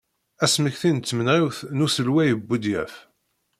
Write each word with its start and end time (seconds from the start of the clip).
Asmekti 0.43 0.89
n 0.91 0.97
tmenɣiwt 0.99 1.59
n 1.77 1.83
uselway 1.85 2.31
Buḍyaf. 2.47 2.93